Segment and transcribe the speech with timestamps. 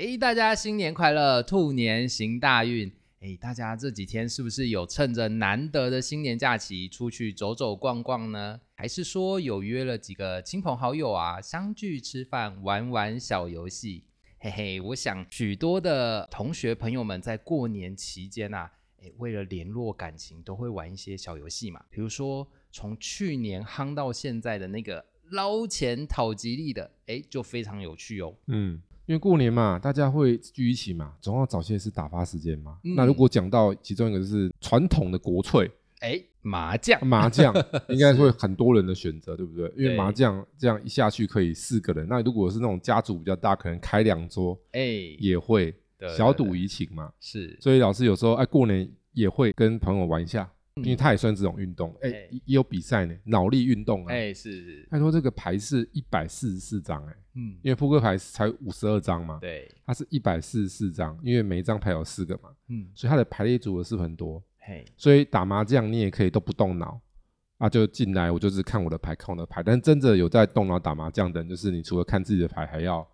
[0.00, 2.90] 哎，大家新年快乐，兔年行大运。
[3.20, 8.58] 哎，大家这几天是不是有趁着难得的新年假期出去走走逛逛呢？
[8.76, 14.04] 还是说有约了几个亲朋好友啊，相聚吃饭，玩玩小游戏？
[14.38, 18.72] 嘿嘿，我想许多的同学朋友们在过年期间啊，
[19.02, 21.84] 哎，为了联络感情，都会玩一些小游戏嘛。
[21.90, 28.34] 比如说，从去年夯到现在的那个捞钱讨吉利的，哎，就非常有趣哦。
[28.46, 28.80] 嗯。
[29.10, 32.78] 因为过年嘛，大家会聚一起嘛，总要找些事打发时间嘛。
[32.94, 35.68] 那如果讲到其中一个就是传统的国粹，
[35.98, 37.52] 哎，麻将，麻将
[37.90, 39.68] 应该会很多人的选择，对不对？
[39.76, 42.06] 因为麻将这样一下去可以四个人。
[42.08, 44.80] 那如果是那种家族比较大，可能开两桌，哎，
[45.18, 45.74] 也会
[46.16, 47.12] 小赌怡情嘛。
[47.18, 50.48] 是，所以老师有时候哎过年也会跟朋友玩一下。
[50.76, 54.88] 因为它也算这种运动，哎，也有比赛呢，脑力运动啊，哎，是是。
[54.90, 67.00] 他说这个牌是一百四十四张，哎，嗯，因为扑克牌才五十二张嘛，对，它是一百四十四张，因为每一张牌有四个嘛，嗯，所以它的排列组合是很多，嘿，所以打麻将你也可以都不动脑。
[67.58, 73.06] 啊，就进来我就是看我的牌，看我的牌，但真的有在动脑打麻将的人，就是你除了看自己的牌，还要。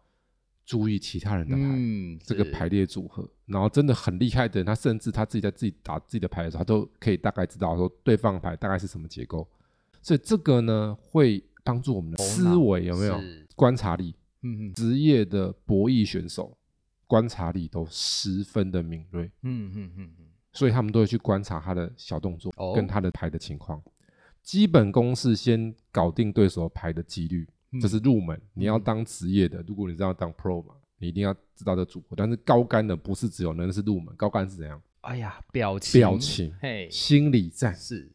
[0.67, 9.49] 注意其他人的牌，这个排列组合，然后真的很厉害的人，他甚至他自己在自己打自己的牌的时候，他都可以大概知道说对方牌大概是什么结构，
[10.03, 13.19] 所以这个呢会帮助我们的思维有没有？
[13.55, 14.15] 观察力？
[14.43, 16.57] 嗯嗯，职业的博弈选手
[17.07, 23.81] 观察力都十分的敏锐，嗯嗯嗯嗯，所以他们都会去观察他的小动作跟他的牌的情况，
[24.43, 27.49] 基本公式先搞定对手牌的几率。
[27.81, 32.17] 这是入门，你要当职业的，如果你是要当 pro 嘛，你一定要知道这组合。
[32.17, 34.81] 但是高干的不是只有那是入门，高干是怎样？
[35.03, 38.11] 哎呀，表情，表情，嘿，心理战是，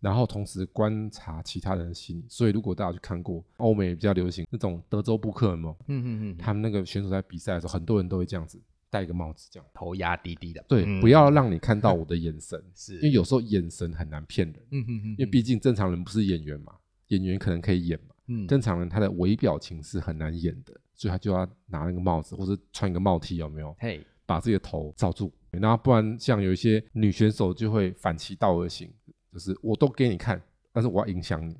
[0.00, 2.24] 然后同时观察其他人的心理。
[2.28, 16.74] 所以如果大家去看过欧美比较流行那种德州扑克嘛，嗯嗯嗯，他们那个选手在比赛的时候，很多人都会这样子戴一个帽子，这样头压低低的，对，不要让你看到我的眼神， 是因为有时候眼神很难骗人，嗯嗯嗯，因为毕竟正常人不是演员嘛，
[17.08, 18.14] 演员可能可以演嘛。
[18.46, 23.74] 正常人他的微表情是很难演的，所以他就要拿那个帽子或者穿一个帽 T，有没有？
[23.78, 28.92] 嘿，把自己的头罩住，然后不然像有一些女选手就会反其道而行，
[29.32, 30.40] 就是我都给你看，
[30.72, 31.56] 但是我要影响你，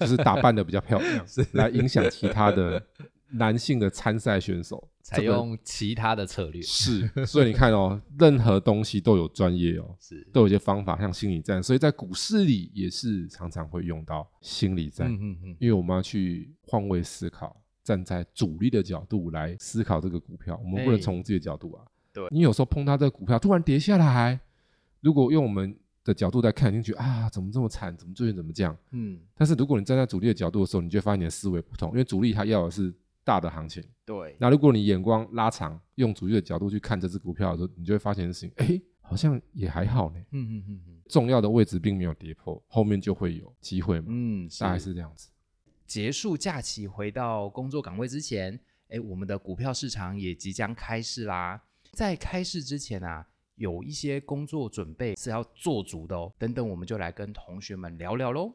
[0.00, 2.82] 就是打扮的比较漂亮， 是来影响其他的。
[3.32, 6.62] 男性的参赛选手采用其他的策略。
[6.62, 10.26] 是，所以你看哦， 任何东西都有专业哦，是。
[10.32, 24.38] 都有一些方法，像心理战，所以在股市里也是常常会用到心理战，嗯嗯嗯，因为我们要去换位思考，站在主力的角度来思考这个股票，我们不能从自己的角度啊，对，你有时候碰到这个股票突然跌下来，
[25.00, 25.74] 如果用我们
[26.04, 32.94] 的角度在看，进去啊，怎么这么惨，怎么最近怎么这样，嗯，但是如果你站在主力的角度的时候，你就发现你的思维不同，因为主力他要的是。
[33.28, 34.34] 大的行情，对。
[34.40, 40.18] 那如果你眼光拉长，用主力的角度去看这只股票的时候，你就会发现事情，哎，好像也还好呢。
[40.30, 41.02] 嗯嗯嗯嗯。
[41.10, 44.06] 重要的位置并没有跌破，后面就会有机会嘛。
[44.08, 45.28] 嗯，大概是这样子。
[45.86, 48.58] 结束假期回到工作岗位之前，
[48.88, 51.62] 哎，我们的股票市场也即将开市啦。
[51.92, 56.32] 在开市之前啊，有一些工作准备是要做足的哦。
[56.38, 58.54] 等等，我们就来跟同学们聊聊喽。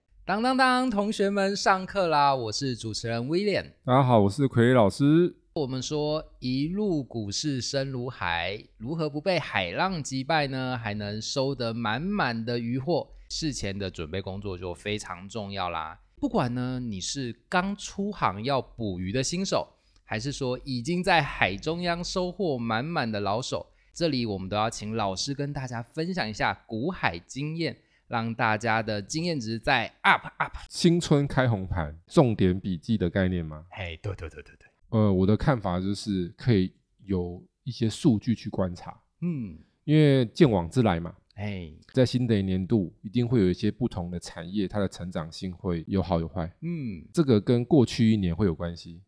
[0.31, 2.33] 当当当，同学们上课啦！
[2.33, 3.75] 我是主持人威廉。
[3.83, 5.35] 大家好，我是奎老师。
[5.51, 10.79] 我们说一路股市深如海，如何不被海浪击败呢？
[10.81, 15.99] 还能收得满满的渔获，事前的准备工作就非常重要啦。
[16.15, 19.67] 不管呢你是刚出航要捕鱼的新手，
[20.05, 27.75] 还是说已经在海中央收获满满的老手，这里我们都要请老师跟大家分享一下股海经验。
[28.11, 30.57] 让大家的经验值在 up up。
[30.69, 33.65] 新春开红盘，重点笔记的概念吗？
[33.71, 34.67] 嘿，对对对对对。
[34.89, 36.73] 呃，我的看法就是可以
[37.05, 39.01] 有一些数据去观察。
[39.21, 41.15] 嗯，因为见往之来嘛。
[41.35, 46.53] 哎，在新的一年度，一定会有一些不同的产业，它的成长性会有好有坏。
[46.59, 49.01] 嗯，这个跟过去一年会有关系。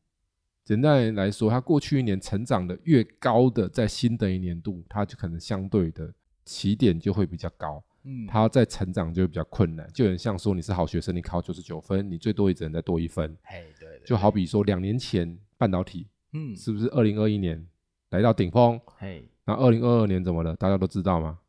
[0.63, 6.13] 简单来说，它过去一年成长的越高的，在新的一年度，它就可能相对的
[6.45, 7.83] 起点就会比较高。
[8.05, 13.35] 嗯，他要再成长就会比较困难，就很像说你是好学生，你考九十九分，你最多也只能再多一分。
[13.43, 17.65] 嘿，对，就好比说两年前半导体，嗯，是不是二零二一年
[18.09, 18.79] 来到顶峰？
[18.97, 20.55] 嘿，那二零二二年怎么了？
[20.55, 21.39] 大家都知道吗？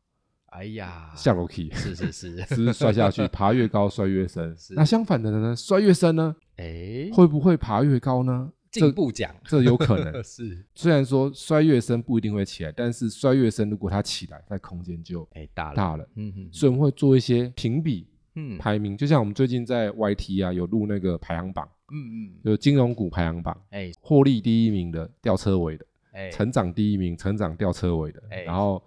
[0.47, 4.55] 哎呀，下楼梯，是是 是，是摔下去，爬越高摔越深。
[4.73, 5.53] 那相反的呢？
[5.53, 6.33] 摔越深呢？
[6.55, 8.49] 哎，会不会爬越高呢？
[8.81, 10.65] 进步奖，这有可能 是。
[10.73, 16.07] 虽然说摔越深不一定会起来，但是摔越深，如果它起来，那空间就哎大了大了。
[16.15, 28.83] 嗯嗯，所以我们会做一些评比，嗯，排名，就像我们最近在 YT 啊有录那个排行榜，嗯嗯，有金融股排行榜，哎，获利第一名的吊车尾的，哎，成长第一名，成长吊车尾的，然后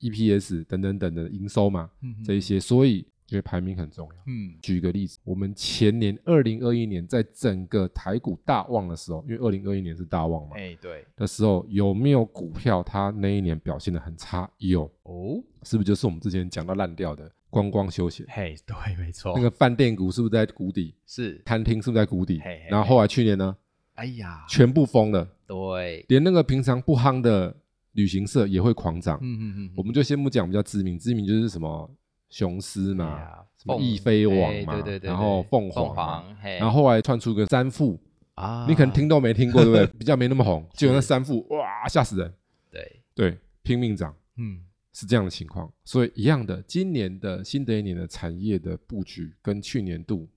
[0.00, 1.90] EPS 等等等的营收嘛，
[2.24, 3.06] 这一些，所以。
[3.28, 4.14] 因为排名很重要。
[4.26, 14.50] 嗯，举个例子，我们前年二零二一年在整个台股大旺的时候，因为二零二一年是大旺嘛，哎，对，的时候有没有股票它那一年表现的很差？
[14.58, 18.26] 有哦，是不是就是我们之前讲到烂掉的观光休闲？
[18.30, 19.32] 嘿，对，没错。
[19.36, 20.94] 那个饭店股是不是在谷底？
[21.06, 22.40] 是，餐厅是不是在谷底？
[22.70, 23.56] 然后后来去年呢？
[23.94, 25.28] 哎呀，全部封了。
[25.46, 27.54] 对，连那个平常不夯的
[27.92, 29.18] 旅行社也会狂涨。
[29.20, 31.90] 嗯嗯嗯，我们就先不讲比较知名，知名就是什么？
[32.28, 37.98] 雄狮嘛，什么翼飞王嘛，然后凤凰，然后后来窜出个三富
[38.34, 39.86] 啊，你可能听都没听过，对不对？
[39.98, 42.34] 比较没那么红，就有那三富，哇，吓死人！
[42.70, 45.72] 对对，拼命涨，嗯，是这样的情况。
[45.84, 50.28] 所以一样的，今年的新的一年的产业的布局跟去年度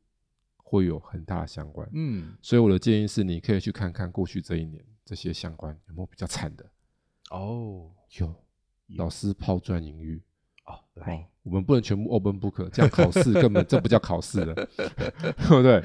[0.56, 6.66] 会有很大的相关，嗯，所以我的建议是，你可以去看看过去这一年这些相关有没有比较惨的。
[7.30, 8.34] 哦，有，
[8.96, 10.22] 老师抛砖引玉。
[10.71, 11.27] 哦，来。
[11.44, 15.81] 我们不能全部 open book，这样考试根本 这不叫考试了，对不对？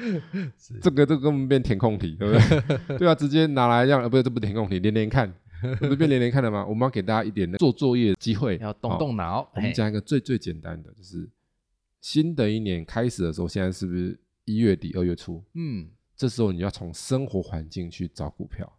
[0.82, 2.38] 这个这个根本变填空题，对不
[2.86, 2.98] 对？
[2.98, 5.32] 对啊，直接拿来让呃，不是这不填空题，连连看，
[5.78, 6.66] 不是变连连看了吗？
[6.66, 9.50] 我们要给大家一点做作业的机会，要动动脑。
[9.54, 11.26] 我们讲一个最最简单的，就是
[12.02, 15.42] 新的一年开始的时候，现在是不是一月底二月初？
[15.54, 18.70] 嗯，这时候你要从生活环境去找股票，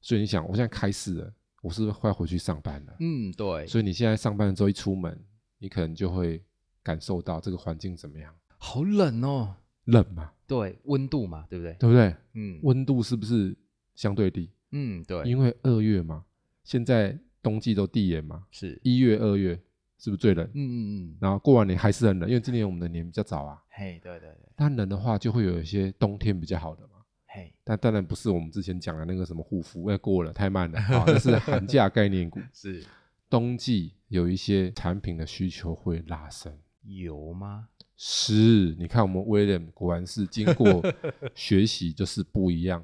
[0.00, 1.32] 所以你想，我现在开始了，
[1.62, 2.96] 我是不是快回去上班了？
[3.00, 3.66] 嗯，对。
[3.66, 5.18] 所以你现在上班的时候一出门。
[5.60, 6.40] 你可能就会
[6.84, 8.32] 感受到这个环境怎么样？
[8.58, 9.56] 好冷哦，
[9.86, 10.30] 冷嘛？
[10.46, 11.74] 对，温度嘛，对不对？
[11.80, 12.14] 对不对？
[12.34, 13.56] 嗯，温度是不是
[13.96, 14.52] 相对低？
[14.70, 16.24] 嗯，对，因为二月嘛，
[16.62, 19.60] 现在冬季都递延嘛，是一月、二月
[19.98, 20.46] 是不是最冷？
[20.46, 20.78] 嗯嗯
[21.08, 21.16] 嗯。
[21.20, 23.60] 然后过完年还是很冷，因为今年我们的年比较早啊。
[23.70, 24.48] 嘿，对对对。
[24.54, 26.97] 但冷的话，就会有一些冬天比较好的嘛。
[27.38, 32.40] 嘿，但当然不是我们之前讲的那个什么护肤，因为过了太慢了啊，那是寒假概念股。
[32.52, 32.84] 是。
[33.30, 36.52] 冬季有一些产品的需求会拉升，
[36.82, 37.68] 油吗？
[37.94, 40.82] 是，你看我们威廉果然是经过
[41.34, 42.82] 学习，就是不一样，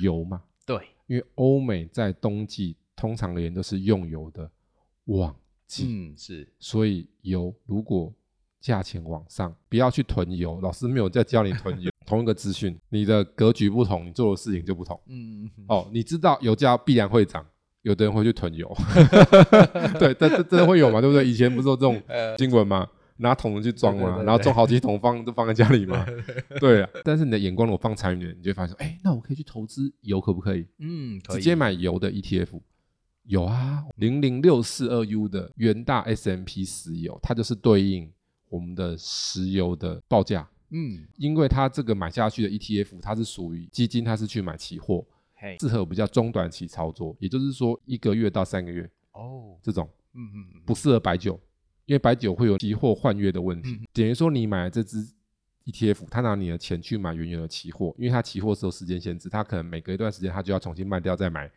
[0.00, 0.42] 油嘛。
[0.64, 4.48] 对，因为欧美在冬季通常而言都是用油的
[5.06, 5.34] 旺
[5.66, 8.14] 季，嗯，是，所以油如果
[8.60, 10.60] 价钱往上，不要去囤油。
[10.60, 14.98] 老师没有在教你囤油，同一个资讯，你的格局不同，你做的事情就不同。
[15.08, 17.44] 嗯，哦，你知道油价必然会涨。
[17.82, 18.68] 有的人会去囤油，
[19.96, 21.00] 对，但这真的会有嘛？
[21.00, 21.24] 对不对？
[21.24, 22.02] 以前不是有这种
[22.36, 22.84] 新闻吗？
[23.18, 26.04] 拿桶子去装嘛，然后装好几桶放，都放在家里嘛。
[26.58, 30.66] 对啊，但是你的眼光如果放长远，你就发现，哎，那我可以去投资油，可不可以？
[30.80, 32.60] 嗯，直接买油的 ETF，
[33.22, 38.12] 有啊，零零六四二 U 的元大 S M P 石油，它就是对应
[38.48, 40.48] 我们的石油的报价。
[40.76, 45.06] 嗯，因为它这个买下去的 ETF，它是属于基金，它是去买期货。
[45.60, 51.38] 适合比较中短期操作，也就是说一个月到三个月哦，这种，嗯嗯，不适合白酒，
[51.84, 53.78] 因为白酒会有期货换月的问题。
[53.92, 55.06] 等于说你买这只
[55.66, 61.48] ETF，他拿你的钱去买原有的期货，因为它期货是有时间限制，它可能每隔一段时间它就要重新卖掉再买，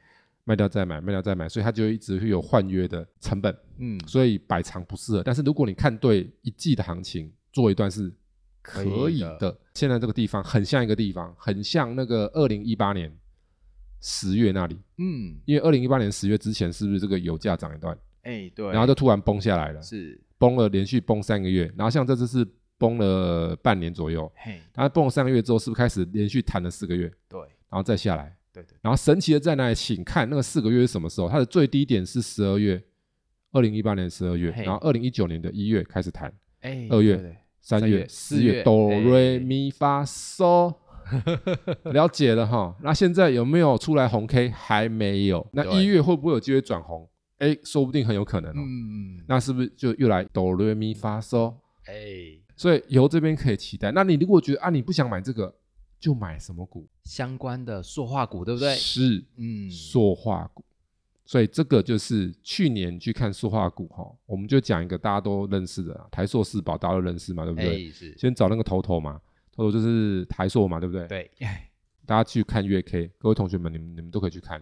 [0.43, 3.57] 卖掉再买，卖掉再买，所以它就一直会有换约的成本。
[3.77, 5.23] 嗯，所以百长不适合。
[5.23, 8.13] 但是如果你看对一季的行情，做一段是
[8.71, 9.57] 可以的。
[9.73, 13.11] 现在这个地方很像一个地方，很像那个二零一八年。
[14.01, 17.93] 十月那里，嗯，因为二零一八年十月之前是不是这个油价涨一段？
[18.21, 22.47] 哎，对，然后就突然崩下来了，是崩了，连续崩三个月，然后像这次是
[22.77, 27.11] 崩了半年左右，嘿，然后崩了三个月之后，是不是开始连续弹了四个月？
[27.27, 29.75] 对，然后再下来，对对，然后神奇的在哪里？
[29.75, 31.27] 请看那个四个月是什么时候？
[31.27, 32.81] 它的最低点是十二月，
[33.51, 40.73] 二零一八年十二月，然后二零一九年的一月开始弹，哎，二月、三月、四月，哆瑞咪发嗦。
[41.91, 44.49] 了解了哈，那现在有没有出来红 K？
[44.49, 45.45] 还没有。
[45.53, 47.09] 那一月会不会有机会转红？
[47.39, 48.55] 哎，说不定很有可能哦。
[48.57, 51.51] 嗯，那是不是就又来哆瑞咪发嗦？
[51.85, 53.91] 哎，所以由这边可以期待。
[53.91, 55.55] 那你如果觉得啊，你不想买这个，
[55.99, 56.87] 就买什么股？
[57.05, 58.75] 相关的塑化股，对不对？
[58.75, 60.63] 是，嗯，塑化股，
[61.29, 67.91] 所以这个就是去年去看塑化股哈，我们就讲一个大家都认识的台塑四宝，大家都认识嘛，对不对？
[67.91, 68.17] 是。
[68.17, 69.21] 先找那个头头嘛，
[69.51, 71.07] 头头就是台塑嘛，对不对？
[71.07, 71.29] 对。
[72.07, 74.59] 大家去看月 K，各位同学们，你们你们都可以去看。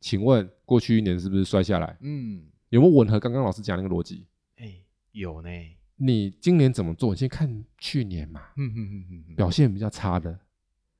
[0.00, 1.96] 请问过去一年是不是摔下来？
[2.02, 2.44] 嗯。
[2.68, 4.26] 有没有吻合刚刚老师讲那个逻辑？
[4.58, 4.70] 哎，
[5.12, 5.48] 有呢。
[5.96, 7.14] 你今年怎么做？
[7.14, 8.42] 你先看去年嘛。
[8.58, 9.34] 嗯嗯嗯嗯。
[9.34, 10.38] 表现比较差的，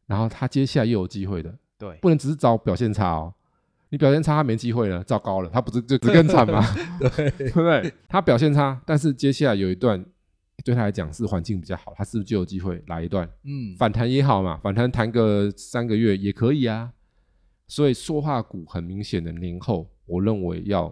[0.07, 1.55] 然后他接下来又有机会的。
[1.77, 1.99] 对。
[2.01, 3.35] 不能只是找表现差哦。
[3.93, 6.65] 你表现差，他没机会了，糟糕了，他不是就只更惨吗？
[6.99, 7.93] 对， 对不对？
[8.09, 10.03] 他表现差，但是接下来有一段
[10.65, 13.29] 对他来讲是环境比较好，他是不是就有机会来一段？
[13.45, 16.91] 嗯，反弹也好嘛，反弹弹个三个月也可以啊。
[17.69, 20.91] 所以说话股很明显的年后，我认为要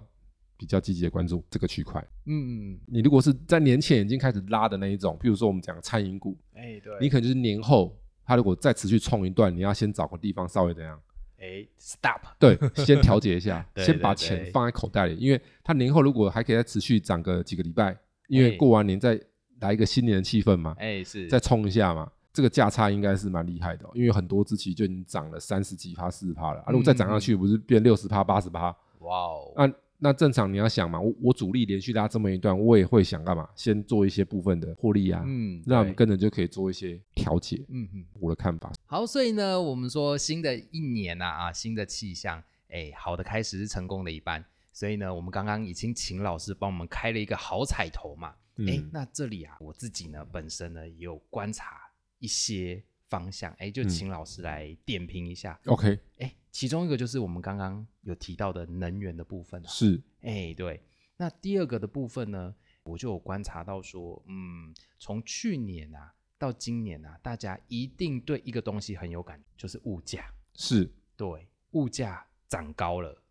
[0.58, 2.06] 比较积极的关注这个区块。
[2.26, 11.00] 嗯，你如果是在年前已经开始拉的那一种，比如说我们讲餐饮股，哎，对，你可能就是年后，它如果再持续冲一段，你要先找个地方稍微怎样？
[11.40, 17.96] 哎，stop，对，先调节一下， 先把钱放在口袋里，因为它年后如果还可以再持续涨个几个礼拜，
[18.28, 19.18] 因为过完年再
[19.60, 28.76] 来一个新年的气氛嘛，哎，是，再冲一下嘛，这个价差应该是蛮厉害的，因为很多支期就已经涨了三十几趴、四十趴了，啊，如果再涨上去，不是变六十趴、八十趴？
[28.98, 29.72] 哇哦，那。
[30.02, 33.46] 那正常你要想嘛，我我主力连续拉这么一段，我也会想干嘛？
[33.54, 38.72] 先做一些部分的获利啊，嗯，那我们跟着就可以做一些调节，嗯嗯，我的看法。
[38.86, 44.42] 好，所以呢，我们说新的一年呐，啊，新的气象，哎，好的开始是成功的一半。
[44.72, 48.34] 所以呢，我们刚刚已经请老师帮我们开了一个好彩头嘛，
[48.66, 51.76] 哎，那这里啊，我自己呢本身呢也有观察
[52.18, 55.60] 一些方向，哎，就请老师来点评一下。
[55.66, 56.32] OK，哎。
[56.50, 60.82] 其中一个就是我们刚刚有提到的能源的部分，是，哎，对。
[61.16, 70.90] 那第二个的部分呢，我就有观察到说，嗯，从去年啊到今年啊，大家一定对一个东西很有感，就是物价，是。
[71.16, 73.22] 对，物价涨高了，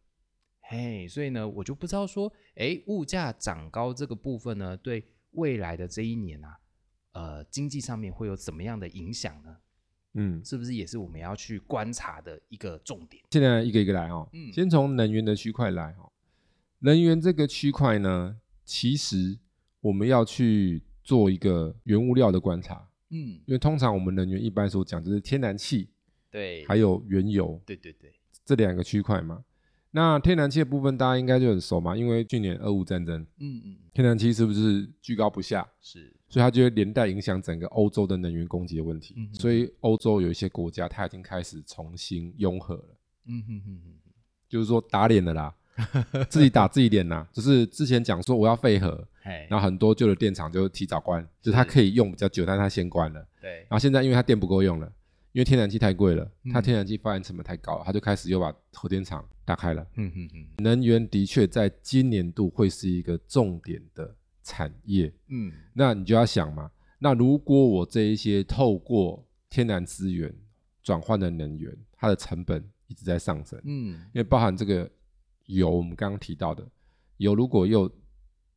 [0.62, 6.60] 嘿，所以呢，我就不知道说，哎，物价涨高这个部分呢，对未来的这一年啊，
[7.14, 9.58] 呃，经济上面会有怎么样的影响呢？
[10.14, 13.24] 嗯，是不是也是我们要去观察的一个重点？
[13.30, 14.28] 现在一个一个来哦。
[14.34, 16.12] 嗯，先从能源的区块来哦。
[16.80, 19.38] 能源这个区块呢，其实
[19.82, 22.90] 我们要去做一个原物料的观察。
[23.12, 25.90] 嗯，因为通常我们能源一般所讲就是天然气，
[26.32, 28.14] 对，还有原油，对对对，
[28.46, 29.44] 这两个区块嘛。
[29.92, 35.68] 那天然气的部分，大家应该就很熟嘛，因为去年俄乌战争，嗯嗯，天然气是不是居高不下？
[35.82, 36.16] 是。
[36.30, 39.16] 所以它就会连带影响整个欧洲的能源供给的问题。
[39.34, 42.96] 所以欧洲有一些国家，它已经开始重新拥核了。
[43.26, 43.94] 嗯哼哼哼，
[44.48, 45.56] 就是说打脸了啦，
[46.30, 47.28] 自己打自己脸呐。
[47.34, 49.08] 就是之前讲说我要废核，
[49.50, 53.28] 然后很多旧的电厂就提早关，就是它可以用比较久，但它先关了。
[53.42, 53.58] 对。
[53.62, 54.92] 然后现在因为它电不够用了，
[55.32, 59.86] 因为天然气太贵了，它天然气发电成本太高，它就开始又把核电厂打开了。
[59.96, 64.16] 嗯哼哼，能源的确在今年度会是一个重点的。
[64.44, 70.34] 产业，嗯，那你就要想嘛，那如果我这一些透过天然资源
[70.82, 74.90] 转换的能源，它的成本一直在上升，嗯，因为包含这个
[75.46, 76.68] 油，我们刚刚提到的
[77.18, 77.92] 油，如果又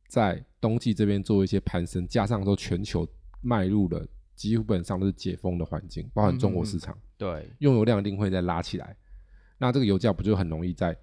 [0.07, 3.07] 在冬季这边做一些攀升，加上说全球
[3.41, 8.95] 迈入了基本上都是解封的环境，包含中国市场，对，用油量一定会再拉起来，
[9.57, 10.97] 那这个油价不就很容易在。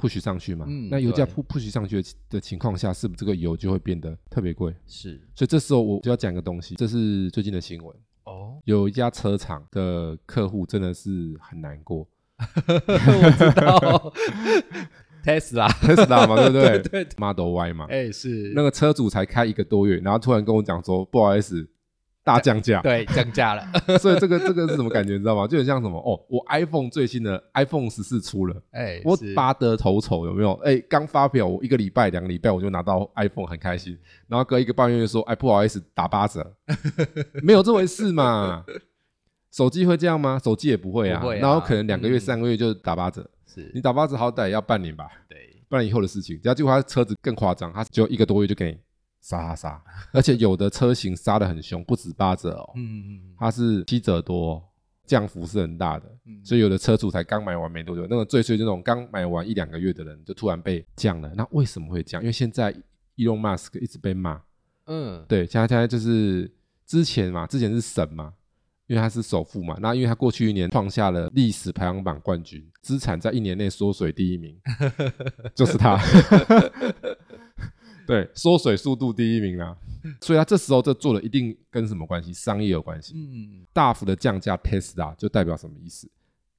[0.00, 0.66] Push 上去嘛？
[0.90, 4.74] 那油价 push push 上去的情况下，是不是这个油就会变得特别贵？
[4.86, 8.58] 是，所以这时候我就要讲个东西，这是最近的新闻哦。
[8.64, 12.06] 有一家车厂的客户真的是很难过，
[12.38, 14.12] 我知道，
[15.24, 16.78] Tesla，Tesla 嘛，对不对？
[17.04, 21.68] 对，Model Y 嘛，哎，是那个车主才开一个多月，然后突然跟我讲说，不好意思。
[22.28, 23.64] 大降价，对，降价了。
[23.98, 25.14] 所以这个这个是什么感觉？
[25.14, 25.46] 你知道吗？
[25.46, 30.52] 就很像什么哦，我 iPhone 最新的 iPhone 十四出了，哎，我拔得头筹，有没有？
[30.62, 33.98] 哎，刚发表，我一个礼拜、两个礼拜我就拿到 iPhone，很开心。
[34.26, 36.54] 然后隔一个半月说，哎，不好意思，打八折，
[37.42, 38.62] 没有这回事嘛？
[39.50, 40.38] 手机会这样吗？
[40.44, 41.24] 手机也不会啊。
[41.40, 45.08] 然后可能两个月、三个月就打八折，是你打八折好歹要半年吧？
[45.30, 46.38] 对，不然以后的事情。
[46.42, 48.78] 只要结果他车子更夸张，他只有一个多月就给你。
[49.20, 49.82] 杀杀杀！
[50.12, 54.62] 而且有的车型杀的很凶，不止八折哦，嗯嗯嗯，它是七折多，
[55.06, 56.06] 降幅是很大的，
[56.44, 61.32] 所以有的车主才刚买完没多久，那个最最这种刚买完一两个月的人，就突然被降了。
[61.34, 62.22] 那为什么会降？
[62.22, 62.72] 因为现在
[63.16, 64.40] Elon Musk 一直被骂，
[64.86, 66.50] 嗯，对，现在现在就是
[66.86, 68.32] 之前嘛，之前是神嘛，
[68.86, 74.58] 因为他是首富嘛，那因为他过去一年创下了历史排行榜冠军，资产在一年内缩水第一名，
[75.54, 75.98] 就是他。
[78.08, 79.76] 对，缩水速度第一名啊，
[80.22, 82.32] 所以他这时候这做的一定跟什么关系？
[82.32, 83.12] 商业有关系。
[83.14, 86.10] 嗯，大幅的降价，Tesla 就代表什么意思？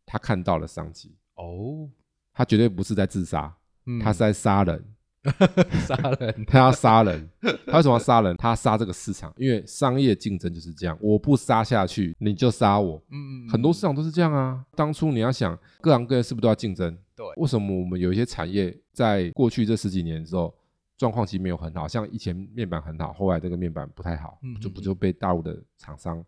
[0.06, 1.16] 他看到了商机。
[1.34, 1.90] 哦，
[2.34, 3.52] 他绝对不是在自杀，
[4.00, 4.86] 他是在杀人。
[5.86, 7.30] 杀人， 他要杀人，
[7.66, 8.38] 他为什么要杀人？
[8.38, 13.04] 他杀这个市场，因为商业竞争就是这样，我不杀下去，你就杀我。
[13.12, 14.64] 嗯，很多市场都是这样啊。
[14.76, 16.98] 当初你要想，各行各业是不是都要竞争？
[17.18, 17.26] 对。
[17.36, 20.56] 为什么我们有一些产业在过去这十几年之后
[21.00, 21.88] 状况其实没有很好？
[21.88, 26.24] 像以前面板很好，后来这个面板不太好，就不就被大陆的厂商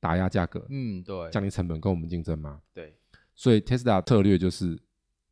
[0.00, 0.66] 打压价格？
[0.70, 1.30] 嗯，对。
[1.30, 2.60] 降低成本跟我们竞争吗？
[2.74, 2.96] 对。
[3.36, 4.76] 所以 Tesla 策略就是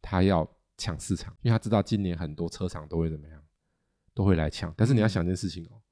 [0.00, 0.48] 他要。
[0.80, 3.42] 抢市场，因为他知道今年很多车厂都会怎么样，
[4.14, 4.72] 都会来抢。
[4.76, 5.82] 但是你要想一件事情哦，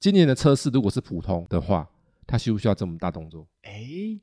[0.00, 1.86] 今年的车市如果是普通的话，
[2.26, 3.46] 他需不需要这么大动作？
[3.64, 4.18] 哎，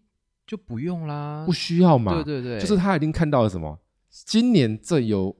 [0.47, 2.15] 就不用啦，不需要嘛。
[2.15, 3.79] 对对对，就是他已经看到了什么，
[4.09, 5.37] 今年这有。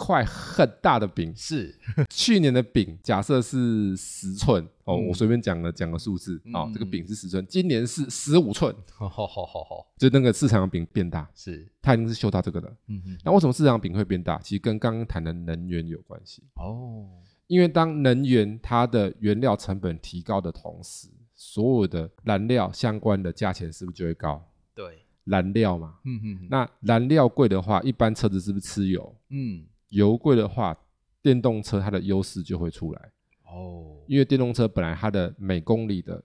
[0.00, 1.30] 块很大的饼。
[1.36, 1.78] 是。
[2.08, 11.68] 去年的饼，假设是十寸哦，我随便讲了讲个数字哦，这个饼是十寸，今年是十五寸，好好好好，就那个市场的饼变大，是。
[11.82, 14.38] 它已经是嗅到这个的，嗯哼，那为什么市场饼会变大？
[14.38, 16.42] 其实跟刚刚谈的能源有关系。
[16.54, 17.06] 哦，
[17.46, 24.42] 因为当能源它的原料成本提高的同时，所有的燃料相关的价钱是不是就会高？
[24.74, 29.14] 对，燃料嘛，嗯哼，那燃料贵的话，一般车子是不是吃油？
[29.28, 29.64] 嗯。
[29.90, 30.76] 油贵的话，
[31.22, 33.12] 电动车它的优势就会出来
[33.44, 36.24] 哦，因为电动车本来它的每公里的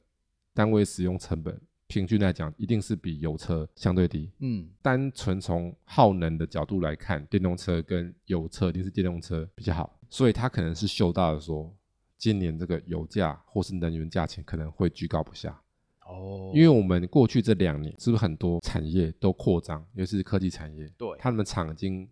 [0.54, 4.32] 单位使用成本，平均来讲一定是比油车相对低。
[4.40, 11.76] 嗯，单纯从耗能的角度来看，电动车跟油车一定是电动车比较好，所以它可能是嗅到了说，
[12.18, 15.62] 今年这个油价或是能源价钱可能会居高不下。
[16.08, 22.08] 哦，因为我们过去这两年是不是很多产业都扩张，尤其是科技产业，对，他们厂已经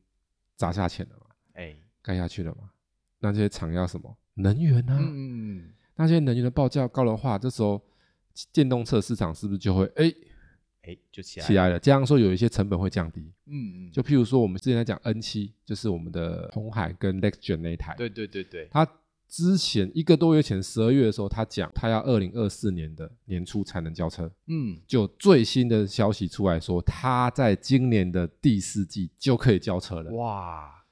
[0.55, 1.15] 砸下钱了。
[1.53, 2.69] 哎，盖下去了嘛？
[3.19, 4.99] 那这些厂要什么能源呢？
[5.95, 7.81] 那些能源的报价高的话，这时候
[8.51, 10.11] 电动车市场是不是就会哎
[10.81, 11.79] 哎就起来起来了？
[11.79, 13.21] 这样说有一些成本会降低。
[13.45, 13.91] 嗯嗯。
[13.91, 17.95] 就譬如说我们之前在讲 N 七，就是我们的红海跟 Lexgen 那台。
[17.95, 18.67] 对对对对。
[18.71, 18.85] 他
[19.29, 24.29] 之前一个多月前十二月的时候，他讲他要二零二四年的年初才能交车。
[24.47, 24.81] 嗯。
[24.85, 30.11] 就最新的消息出来说，他在今年的第四季就可以交车了。
[30.11, 30.82] 哇！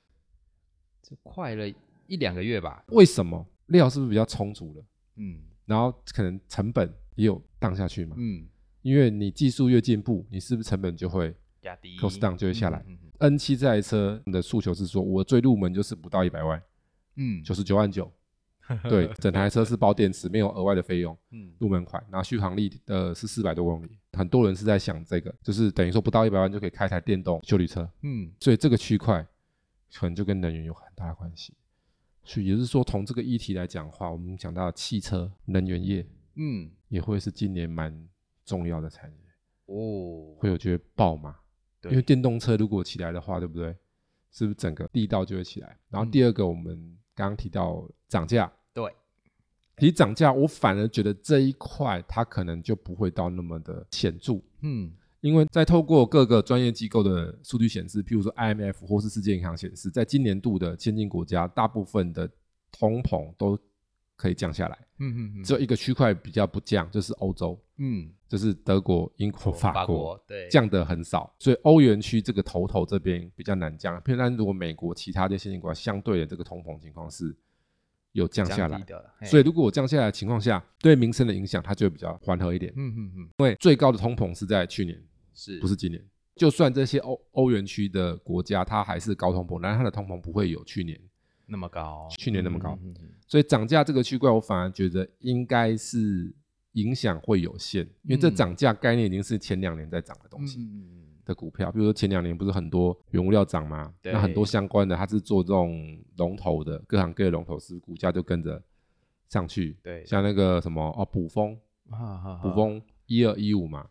[1.24, 1.68] 快了
[2.08, 2.84] 一两个月吧？
[2.90, 4.84] 为什么料是不是比较充足了？
[5.18, 8.16] 嗯，然后可能成本也有降下去嘛？
[8.18, 8.46] 嗯，
[8.82, 12.84] 因为你技术越进步，你是不是成本就会压低，cost down 就会下来。
[13.20, 16.62] N 七这台车的诉求是说，我最入门就是不到一百万，
[17.18, 18.12] 嗯，九十九万九，
[18.90, 29.26] 对，整台车是包电池，没有额外的费用，嗯，入门款，然后续航力的是四百多公里，很多人是在想这个，就是等于说不到一百万就可以开台电动修理车，嗯，所以这个区块。
[29.94, 31.54] 可能就跟能源有很大的关系，
[32.24, 38.08] 所以也是说，从这个议题来讲的话，我们讲到汽车能源业，嗯，也会是今年蛮
[38.46, 39.18] 重要的产业。
[39.66, 41.38] 哦，会有觉得爆嘛？
[41.86, 43.76] 因为电动车如果起来的话，对不对？
[44.32, 45.78] 是不是整个地道就会起来？
[45.90, 48.90] 然后第二个，我们刚刚提到涨价，对，
[49.78, 54.94] 其实涨价，我反而觉得这一块它可能就不会到那么的显著，嗯。
[55.22, 62.28] 因为在透过各个专业机构的数据显示，譬如说 IMF 或是世界银行显示，在今年度的先进国家，大部分的
[62.72, 63.58] 通膨都
[64.16, 64.78] 可以降下来。
[64.98, 65.44] 嗯嗯嗯。
[65.44, 67.60] 只有一个区块比较不降，就是欧洲。
[67.78, 68.12] 嗯。
[68.28, 70.20] 就是德国、英国、法国。
[70.28, 70.48] 对。
[70.50, 73.96] 降的很少，所以欧元区这个头头这边比较难降。
[74.02, 77.36] 譬如，如果美国其他的先进国家相对的这个通膨情况是
[78.14, 78.84] 有降下来，
[79.24, 82.74] 所以如果我降下来的情况下，对民生的影响它就会比较缓和一点。
[82.76, 83.20] 嗯嗯嗯。
[83.38, 85.00] 因为最高的通膨是在去年。
[85.34, 86.04] 是不是今年？
[86.36, 91.00] 就算这些欧欧元区的国家，它还是高通膨，但它的通膨不会有去年
[91.46, 92.80] 那么高，去年那么高。
[93.28, 96.34] 所以涨价这个区块，我反而觉得应该是
[96.74, 100.70] 影响会有限，因为这涨价概念已经是前两年在涨的东西
[101.26, 103.94] 的股票，比如说前两年不是很多原物料涨吗？
[104.02, 108.64] 那很多相关的，它是做这种龙头的，各行各业龙头是股价就跟着
[109.28, 109.78] 上去。
[109.84, 111.60] 对，像那个什么哦，补风，
[112.42, 113.88] 补风一二一五嘛。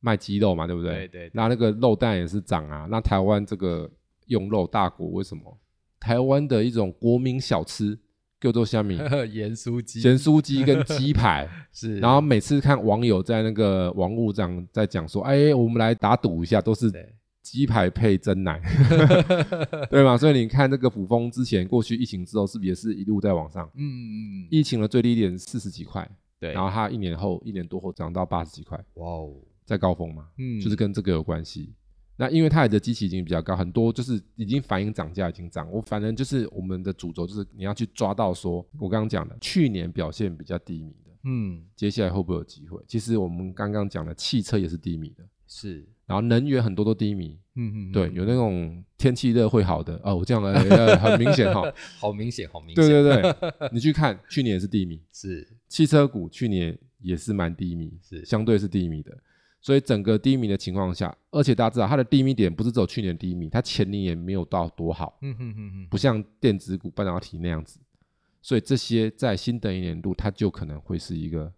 [0.00, 1.06] 卖鸡肉嘛，对不对？
[1.06, 1.30] 对对。
[1.34, 2.86] 那那个肉蛋也是涨啊。
[2.90, 3.90] 那台湾这个
[4.26, 5.58] 用肉大国，为什么？
[5.98, 7.98] 台湾的一种国民小吃，
[8.40, 8.96] 叫做虾米？
[9.32, 10.00] 盐酥鸡。
[10.02, 11.98] 盐酥鸡跟鸡排 是。
[11.98, 16.92] 然后每次看网友在那个网络上在讲说，哎，我们来打赌一下，都是
[17.42, 18.60] 鸡排配真奶，
[19.90, 20.16] 对吗？
[20.18, 23.66] 所以你看这个普丰之前过去疫情之后，是不是也是一路在往上？
[23.74, 24.04] 嗯嗯
[24.44, 24.48] 嗯。
[24.50, 26.52] 疫情的最低点四十几块，对。
[26.52, 28.78] 然后它一年后一年多后涨到八十几块。
[28.94, 29.32] 哇哦。
[29.66, 31.74] 在高峰嘛，嗯，就是跟这个有关系。
[32.18, 35.70] 那因为它的机器已经比较高，很多就是已经反映涨价已经涨。
[35.70, 42.82] 我反正就是我们的主轴就是你要去抓到说，我刚刚讲的去年表现比较低迷的，嗯，接下来会不会有机会？
[42.88, 50.00] 其实我们刚刚讲的汽车也是低迷的，是，然后能源很多都低迷，嗯嗯，对，有那种天气热会好的。
[50.02, 55.46] 哦，我这样呃很明显哈， 好明显，好明显，对对对，你去看去年也是低迷， 是。
[55.68, 58.24] 汽车股去年也是蛮低迷，是。
[58.24, 59.14] 相对是低迷的。
[59.66, 67.80] 所以整个低迷的情况下，而且大家知道它的低迷点不是只有去年低迷，它前年也没有到多好，嗯哼哼哼，不像电子股、半导体那样子。
[68.40, 71.52] 所以这些在新的一年度，它就可能会是一个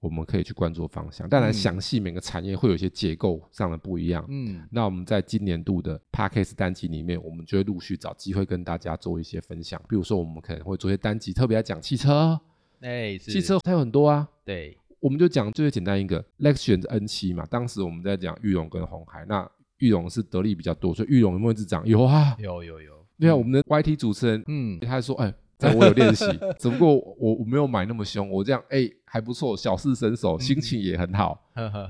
[0.00, 1.28] 我们可以去关注的方向。
[1.28, 4.24] 当然，详细每个产业会有一些结构上的不一样。
[4.30, 9.78] 嗯，那我们在今年度的 p a c k a g e 单集里面，我们就会陆续找机会跟大家做一些分享。
[9.86, 12.40] 比如说，我们可能会做一些单集，特别要讲汽车。
[12.80, 14.26] 哎，汽车它有很多啊。
[14.42, 14.78] 对。
[15.00, 17.44] 我们就讲最简单一个，Lexion N 七嘛。
[17.50, 21.86] 当时我们在讲玉龙跟红海，那玉龙是得利比较多，所以玉龙有没有一直涨？
[21.86, 23.06] 有啊，有有有。
[23.18, 25.32] 对啊，我们的 YT 主持人，嗯，他说，哎，
[25.74, 26.24] 我有练习，
[26.58, 31.38] 只不过我我没有买那么凶，我这样，哎，还不错，小试身手，心情也很好，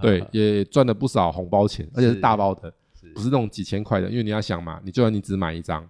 [0.02, 2.72] 对，也赚了不少红包钱，而且是大包的，
[3.14, 4.10] 不是那种几千块的。
[4.10, 5.88] 因为你要想嘛，你就算你只买一张，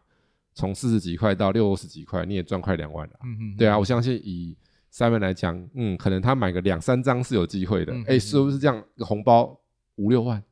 [0.55, 3.15] 从四十几块到六十几块，你也赚快两万了。
[3.25, 4.57] 嗯嗯，对啊，我相信以。
[4.97, 8.83] 三面来讲，嗯，可能他买个两三张是有机会的，哎，是不是这样？
[9.01, 9.55] 红包
[9.97, 10.43] 五六万，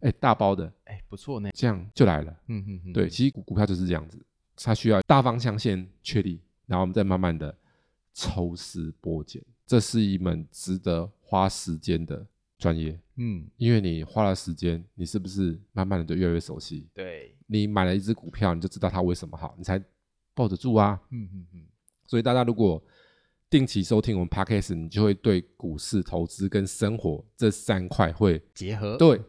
[0.00, 2.36] 哎，大包的，哎，不错呢，这样就来了。
[2.48, 4.20] 嗯嗯嗯，对，其实股股票就是这样子，
[4.56, 7.56] 它需要大方向先确立，然后我们再慢慢的
[8.12, 12.26] 抽丝剥茧，这是一门值得花时间的
[12.58, 12.98] 专业。
[13.18, 16.88] 嗯，因为你花了时间，你是不是慢慢的就越来越熟悉？
[16.92, 19.80] 对，你买了一只股票，你就知道它为什么好，你才
[20.34, 21.00] 抱得住啊。
[21.10, 21.62] 嗯嗯嗯，
[22.08, 22.82] 所以大家如果
[23.52, 28.96] 定期收听我们 podcast，你就会对股市投资跟生活这三块会结合。
[28.96, 29.20] 对，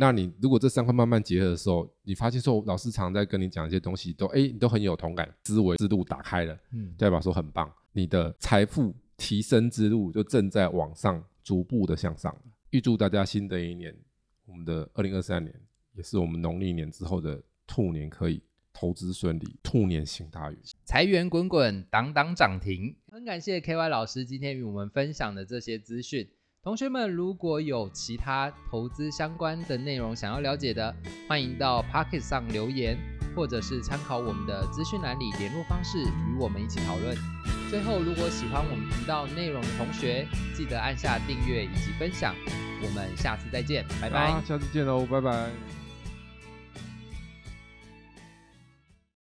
[0.00, 12.36] 那你如果这三块慢慢结合的时候，你发现说老师常在跟你讲一些东西，都哎，你都很有同感，思维之路打开了，嗯，代表说很棒，你的财富提升之路就正在往上逐步的向上。
[12.70, 13.96] 预祝大家新的一年，
[14.44, 15.54] 我们的二零二三年，
[15.94, 18.42] 也是我们农历年之后的兔年，可以。
[18.78, 22.94] 投资顺利，兔年行大运，财源滚滚，档档涨停。
[23.10, 26.28] 很感谢 K Y 老师今天与我们分享的这些资讯。
[26.62, 30.94] 同学们如果有其他投资相关的内容想要了解的，
[31.28, 32.96] 欢迎到 Pocket 上留言，
[33.34, 37.16] 或者是参考我们的资讯栏里联络方式，与我们一起讨论。
[37.70, 42.32] 最后，如果喜欢我们频道内容的同学，记得按下订阅以及分享。
[42.80, 44.40] 我们下次再见，拜拜。
[44.46, 45.77] 下次见喽，拜拜。